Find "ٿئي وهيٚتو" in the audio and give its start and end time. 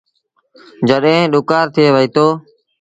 1.73-2.27